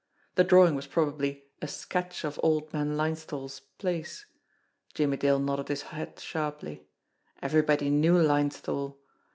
[0.33, 4.25] The drawing was probably a sketch of old man Linesthal's place.
[4.95, 6.87] Jimmie Dale nodded his head sharply.
[7.43, 8.97] Everybody knew Linesthal.